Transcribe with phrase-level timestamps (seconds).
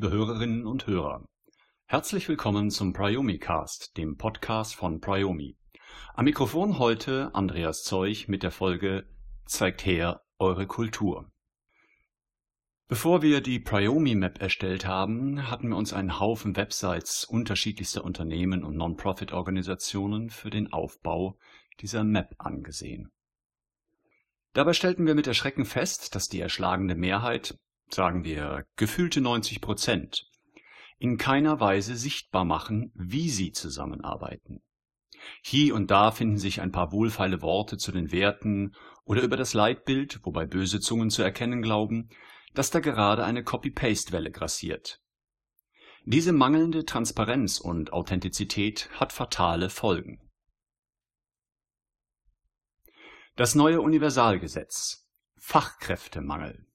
[0.00, 1.26] liebe Hörerinnen und Hörer.
[1.84, 5.58] Herzlich willkommen zum Priomi-Cast, dem Podcast von Priomi.
[6.14, 9.06] Am Mikrofon heute Andreas Zeug mit der Folge
[9.44, 11.30] Zeigt her eure Kultur.
[12.88, 18.64] Bevor wir die Priomi Map erstellt haben, hatten wir uns einen Haufen Websites unterschiedlichster Unternehmen
[18.64, 21.38] und Non-Profit-Organisationen für den Aufbau
[21.80, 23.10] dieser Map angesehen.
[24.54, 27.58] Dabei stellten wir mit Erschrecken fest, dass die erschlagende Mehrheit,
[27.94, 30.26] sagen wir gefühlte 90 Prozent,
[30.98, 34.62] in keiner Weise sichtbar machen, wie sie zusammenarbeiten.
[35.42, 39.54] Hier und da finden sich ein paar wohlfeile Worte zu den Werten oder über das
[39.54, 42.08] Leitbild, wobei böse Zungen zu erkennen glauben,
[42.54, 45.00] dass da gerade eine Copy-Paste-Welle grassiert.
[46.04, 50.30] Diese mangelnde Transparenz und Authentizität hat fatale Folgen.
[53.36, 55.06] Das neue Universalgesetz.
[55.36, 56.66] Fachkräftemangel.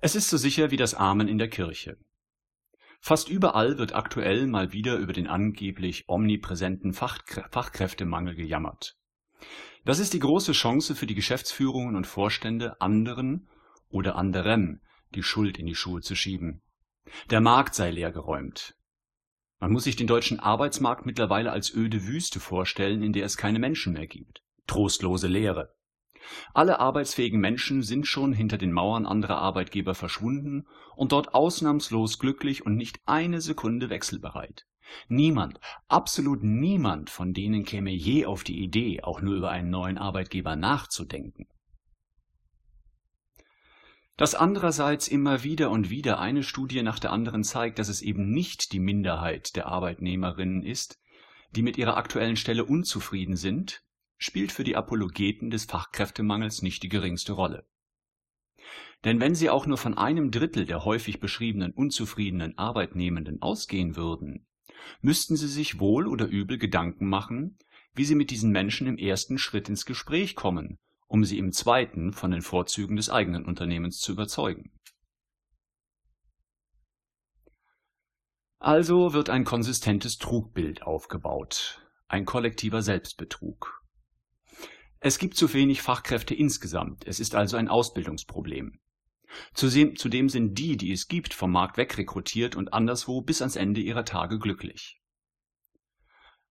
[0.00, 1.96] Es ist so sicher wie das Amen in der Kirche.
[3.00, 8.96] Fast überall wird aktuell mal wieder über den angeblich omnipräsenten Fachkrä Fachkräftemangel gejammert.
[9.84, 13.48] Das ist die große Chance für die Geschäftsführungen und Vorstände, anderen
[13.88, 14.80] oder anderem
[15.14, 16.62] die Schuld in die Schuhe zu schieben.
[17.30, 18.76] Der Markt sei leergeräumt.
[19.60, 23.58] Man muss sich den deutschen Arbeitsmarkt mittlerweile als öde Wüste vorstellen, in der es keine
[23.58, 25.74] Menschen mehr gibt trostlose Leere.
[26.54, 32.64] Alle arbeitsfähigen Menschen sind schon hinter den Mauern anderer Arbeitgeber verschwunden und dort ausnahmslos glücklich
[32.64, 34.66] und nicht eine Sekunde wechselbereit.
[35.08, 39.98] Niemand, absolut niemand von denen käme je auf die Idee, auch nur über einen neuen
[39.98, 41.46] Arbeitgeber nachzudenken.
[44.16, 48.30] Dass andererseits immer wieder und wieder eine Studie nach der anderen zeigt, dass es eben
[48.32, 50.98] nicht die Minderheit der Arbeitnehmerinnen ist,
[51.54, 53.82] die mit ihrer aktuellen Stelle unzufrieden sind,
[54.18, 57.66] spielt für die Apologeten des Fachkräftemangels nicht die geringste Rolle.
[59.04, 64.46] Denn wenn sie auch nur von einem Drittel der häufig beschriebenen unzufriedenen Arbeitnehmenden ausgehen würden,
[65.00, 67.56] müssten sie sich wohl oder übel Gedanken machen,
[67.94, 72.12] wie sie mit diesen Menschen im ersten Schritt ins Gespräch kommen, um sie im zweiten
[72.12, 74.72] von den Vorzügen des eigenen Unternehmens zu überzeugen.
[78.58, 83.77] Also wird ein konsistentes Trugbild aufgebaut, ein kollektiver Selbstbetrug.
[85.00, 88.80] Es gibt zu wenig Fachkräfte insgesamt, es ist also ein Ausbildungsproblem.
[89.54, 94.04] Zudem sind die, die es gibt, vom Markt wegrekrutiert und anderswo bis ans Ende ihrer
[94.04, 95.00] Tage glücklich.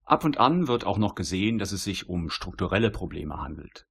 [0.04, 3.86] Ab und an wird auch noch gesehen, dass es sich um strukturelle Probleme handelt.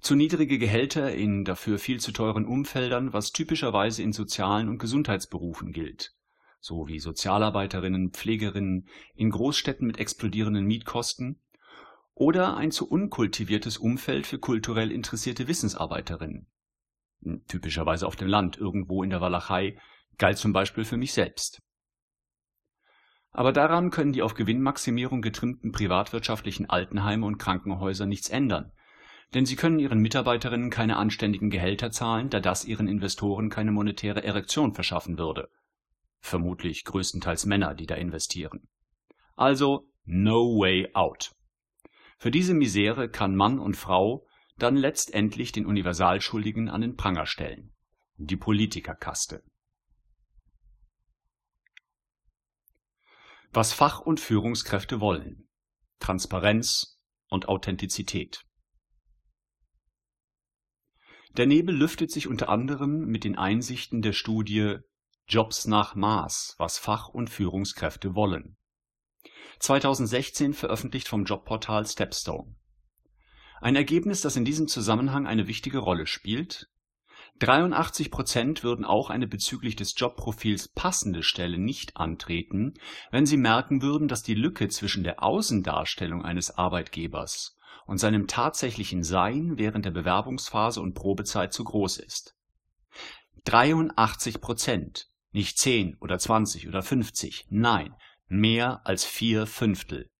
[0.00, 5.72] Zu niedrige Gehälter in dafür viel zu teuren Umfeldern, was typischerweise in sozialen und Gesundheitsberufen
[5.72, 6.12] gilt,
[6.60, 11.40] so wie Sozialarbeiterinnen, Pflegerinnen, in Großstädten mit explodierenden Mietkosten
[12.14, 16.46] oder ein zu unkultiviertes Umfeld für kulturell interessierte Wissensarbeiterinnen.
[17.22, 19.78] Hm, typischerweise auf dem Land, irgendwo in der Walachei,
[20.18, 21.60] galt zum Beispiel für mich selbst.
[23.30, 28.70] Aber daran können die auf Gewinnmaximierung getrimmten privatwirtschaftlichen Altenheime und Krankenhäuser nichts ändern,
[29.34, 34.22] denn sie können ihren Mitarbeiterinnen keine anständigen Gehälter zahlen, da das ihren Investoren keine monetäre
[34.22, 35.48] Erektion verschaffen würde.
[36.20, 38.68] Vermutlich größtenteils Männer, die da investieren.
[39.34, 41.32] Also no way out.
[42.18, 44.26] Für diese Misere kann Mann und Frau
[44.56, 47.72] dann letztendlich den Universalschuldigen an den Pranger stellen,
[48.16, 49.42] die Politikerkaste.
[53.52, 55.48] Was Fach- und Führungskräfte wollen.
[56.00, 58.44] Transparenz und Authentizität.
[61.36, 64.78] Der Nebel lüftet sich unter anderem mit den Einsichten der Studie
[65.26, 68.56] Jobs nach Maß, was Fach- und Führungskräfte wollen
[69.60, 72.54] 2016 veröffentlicht vom Jobportal Stepstone.
[73.60, 76.68] Ein Ergebnis, das in diesem Zusammenhang eine wichtige Rolle spielt:
[77.38, 82.74] 83 Prozent würden auch eine bezüglich des Jobprofils passende Stelle nicht antreten,
[83.10, 87.56] wenn sie merken würden, dass die Lücke zwischen der Außendarstellung eines Arbeitgebers
[87.86, 92.36] und seinem tatsächlichen Sein während der Bewerbungsphase und Probezeit zu groß ist.
[93.44, 97.94] 83 Prozent, nicht 10 oder 20 oder 50, nein
[98.26, 100.10] mehr als vier Fünftel.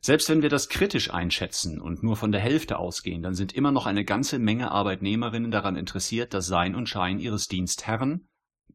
[0.00, 3.72] Selbst wenn wir das kritisch einschätzen und nur von der Hälfte ausgehen, dann sind immer
[3.72, 8.28] noch eine ganze Menge Arbeitnehmerinnen daran interessiert, dass Sein und Schein ihres Dienstherren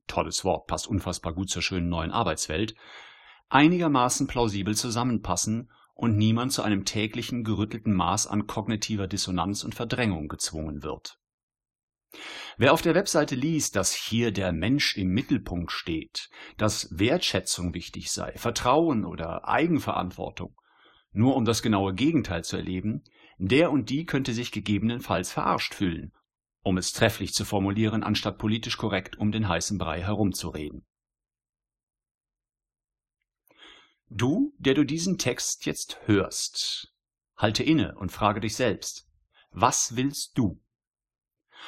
[0.10, 2.76] tolles Wort, passt unfassbar gut zur schönen neuen Arbeitswelt,
[3.48, 10.28] einigermaßen plausibel zusammenpassen und niemand zu einem täglichen gerüttelten Maß an kognitiver Dissonanz und Verdrängung
[10.28, 11.20] gezwungen wird.
[12.58, 18.12] Wer auf der Webseite liest, dass hier der Mensch im Mittelpunkt steht, dass Wertschätzung wichtig
[18.12, 20.56] sei, Vertrauen oder Eigenverantwortung,
[21.12, 23.04] nur um das genaue Gegenteil zu erleben,
[23.38, 26.12] der und die könnte sich gegebenenfalls verarscht fühlen
[26.62, 30.86] um es trefflich zu formulieren, anstatt politisch korrekt um den heißen Brei herumzureden.
[34.10, 36.94] Du, der du diesen Text jetzt hörst,
[37.38, 39.08] halte inne und frage dich selbst,
[39.52, 40.62] was willst du?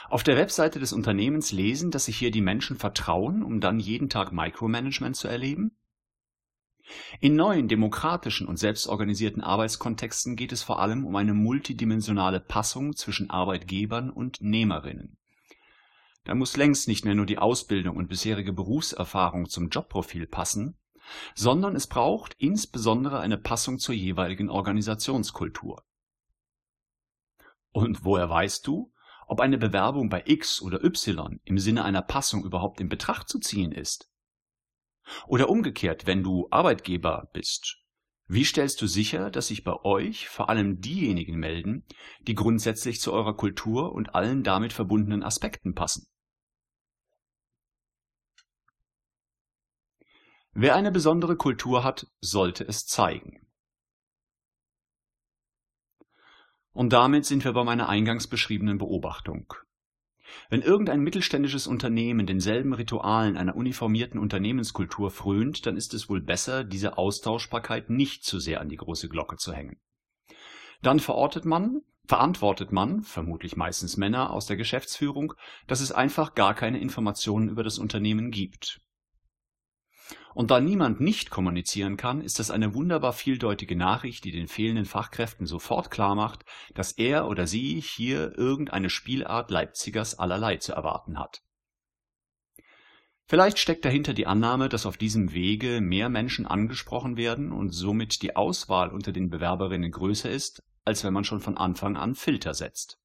[0.10, 4.10] Auf der Webseite des Unternehmens lesen, dass sich hier die Menschen vertrauen, um dann jeden
[4.10, 5.78] Tag Micromanagement zu erleben?
[7.20, 13.30] In neuen demokratischen und selbstorganisierten Arbeitskontexten geht es vor allem um eine multidimensionale Passung zwischen
[13.30, 15.18] Arbeitgebern und Nehmerinnen.
[16.24, 20.78] Da muss längst nicht mehr nur die Ausbildung und bisherige Berufserfahrung zum Jobprofil passen,
[21.34, 25.84] sondern es braucht insbesondere eine Passung zur jeweiligen Organisationskultur.
[27.72, 28.92] Und woher weißt du,
[29.28, 33.40] ob eine Bewerbung bei X oder Y im Sinne einer Passung überhaupt in Betracht zu
[33.40, 34.10] ziehen ist?
[35.28, 37.78] Oder umgekehrt, wenn du Arbeitgeber bist,
[38.28, 41.86] wie stellst du sicher, dass sich bei euch vor allem diejenigen melden,
[42.22, 46.08] die grundsätzlich zu eurer Kultur und allen damit verbundenen Aspekten passen?
[50.54, 53.46] Wer eine besondere Kultur hat, sollte es zeigen.
[56.74, 59.54] Und damit sind wir bei meiner eingangs beschriebenen Beobachtung.
[60.50, 66.64] Wenn irgendein mittelständisches Unternehmen denselben Ritualen einer uniformierten Unternehmenskultur frönt, dann ist es wohl besser,
[66.64, 69.80] diese Austauschbarkeit nicht zu sehr an die große Glocke zu hängen.
[70.82, 75.34] Dann verortet man, verantwortet man, vermutlich meistens Männer aus der Geschäftsführung,
[75.68, 78.82] dass es einfach gar keine Informationen über das Unternehmen gibt.
[80.34, 84.86] Und da niemand nicht kommunizieren kann, ist das eine wunderbar vieldeutige Nachricht, die den fehlenden
[84.86, 91.42] Fachkräften sofort klarmacht, dass er oder sie hier irgendeine Spielart Leipzigers allerlei zu erwarten hat.
[93.28, 98.22] Vielleicht steckt dahinter die Annahme, dass auf diesem Wege mehr Menschen angesprochen werden und somit
[98.22, 102.54] die Auswahl unter den Bewerberinnen größer ist, als wenn man schon von Anfang an Filter
[102.54, 103.01] setzt.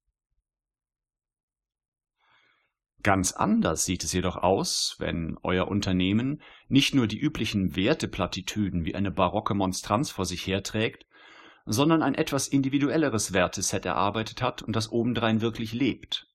[3.03, 8.95] Ganz anders sieht es jedoch aus, wenn euer Unternehmen nicht nur die üblichen Werteplattitüden wie
[8.95, 11.05] eine barocke Monstranz vor sich herträgt,
[11.65, 16.27] sondern ein etwas individuelleres Werteset erarbeitet hat und das obendrein wirklich lebt.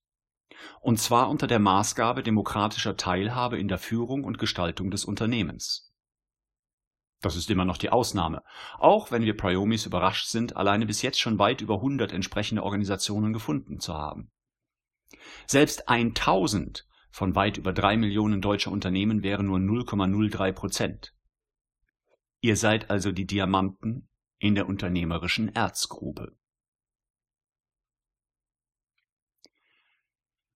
[0.80, 5.92] Und zwar unter der Maßgabe demokratischer Teilhabe in der Führung und Gestaltung des Unternehmens.
[7.20, 8.42] Das ist immer noch die Ausnahme,
[8.78, 13.32] auch wenn wir Priomis überrascht sind, alleine bis jetzt schon weit über 100 entsprechende Organisationen
[13.32, 14.30] gefunden zu haben.
[15.46, 21.14] Selbst 1000 von weit über drei Millionen deutscher Unternehmen wären nur 0,03 Prozent.
[22.40, 24.08] Ihr seid also die Diamanten
[24.38, 26.36] in der unternehmerischen Erzgrube.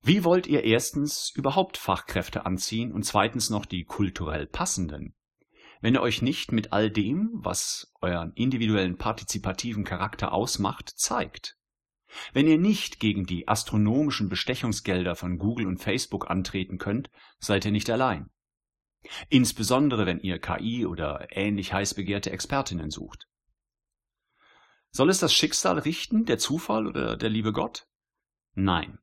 [0.02, 5.14] Wie wollt ihr erstens überhaupt Fachkräfte anziehen und zweitens noch die kulturell passenden,
[5.80, 11.58] wenn ihr euch nicht mit all dem, was euren individuellen partizipativen Charakter ausmacht, zeigt?
[12.32, 17.72] Wenn ihr nicht gegen die astronomischen Bestechungsgelder von Google und Facebook antreten könnt, seid ihr
[17.72, 18.30] nicht allein.
[19.28, 23.26] Insbesondere wenn ihr KI oder ähnlich heiß begehrte Expertinnen sucht.
[24.90, 27.86] Soll es das Schicksal richten, der Zufall oder der liebe Gott?
[28.54, 28.98] Nein.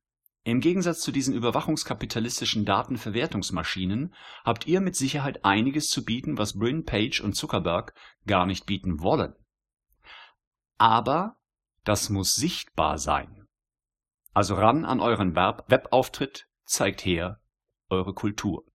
[0.46, 4.14] Im Gegensatz zu diesen überwachungskapitalistischen Datenverwertungsmaschinen
[4.44, 7.94] habt ihr mit Sicherheit einiges zu bieten, was Bryn Page und Zuckerberg
[8.26, 9.36] gar nicht bieten wollen.
[10.78, 11.38] Aber
[11.84, 13.48] das muss sichtbar sein.
[14.34, 17.40] Also ran an euren Webauftritt, zeigt her
[17.90, 18.66] eure Kultur.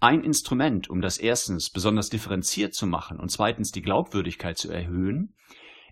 [0.00, 5.34] Ein Instrument, um das erstens besonders differenziert zu machen und zweitens die Glaubwürdigkeit zu erhöhen,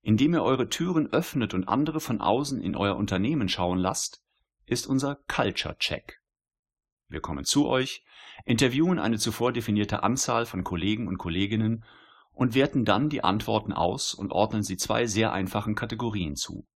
[0.02, 4.22] indem ihr eure Türen öffnet und andere von außen in euer Unternehmen schauen lasst,
[4.64, 6.22] ist unser Culture Check.
[7.08, 8.02] Wir kommen zu euch,
[8.44, 11.84] interviewen eine zuvor definierte Anzahl von Kollegen und Kolleginnen
[12.38, 16.68] und werten dann die Antworten aus und ordnen sie zwei sehr einfachen Kategorien zu.